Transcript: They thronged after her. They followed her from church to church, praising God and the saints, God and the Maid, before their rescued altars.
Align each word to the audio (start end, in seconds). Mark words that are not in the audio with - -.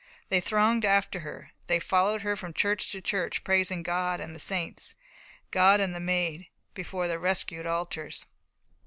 They 0.29 0.39
thronged 0.41 0.83
after 0.83 1.19
her. 1.19 1.51
They 1.67 1.79
followed 1.79 2.23
her 2.23 2.35
from 2.35 2.55
church 2.55 2.91
to 2.93 3.01
church, 3.01 3.43
praising 3.43 3.83
God 3.83 4.19
and 4.19 4.33
the 4.33 4.39
saints, 4.39 4.95
God 5.51 5.79
and 5.79 5.93
the 5.93 5.99
Maid, 5.99 6.47
before 6.73 7.07
their 7.07 7.19
rescued 7.19 7.67
altars. 7.67 8.25